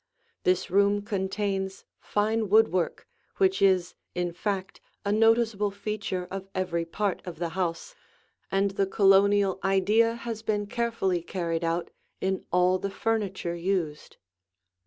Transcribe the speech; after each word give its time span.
This 0.45 0.71
room 0.71 1.03
contains 1.03 1.85
fine 1.99 2.49
woodwork, 2.49 3.07
which 3.37 3.61
is, 3.61 3.93
in 4.15 4.33
fact, 4.33 4.81
a 5.05 5.11
noticeable 5.11 5.69
feature 5.69 6.27
of 6.31 6.47
every 6.55 6.85
part 6.85 7.21
of 7.23 7.37
the 7.37 7.49
house, 7.49 7.93
and 8.51 8.71
the 8.71 8.87
Colonial 8.87 9.59
idea 9.63 10.15
has 10.15 10.41
been 10.41 10.65
carefully 10.65 11.21
carried 11.21 11.63
out 11.63 11.91
in 12.19 12.43
all 12.51 12.79
the 12.79 12.89
furniture 12.89 13.53
used. 13.53 14.17